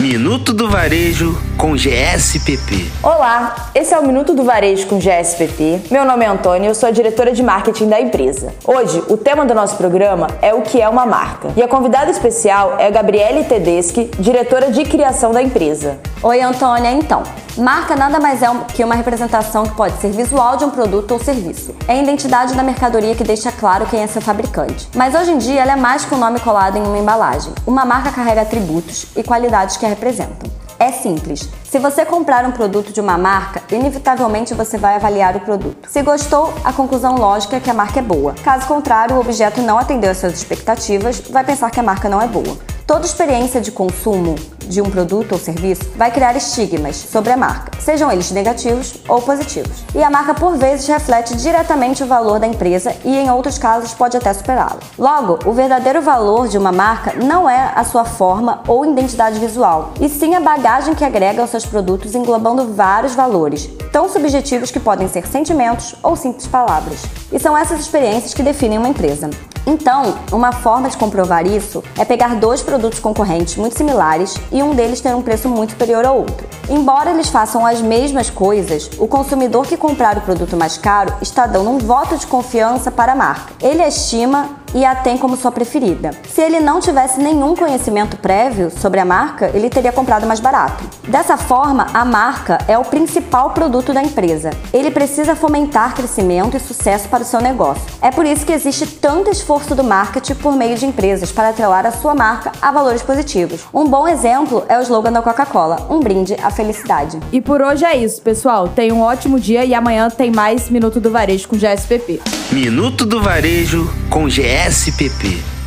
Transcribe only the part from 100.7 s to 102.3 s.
de empresas para atrelar a sua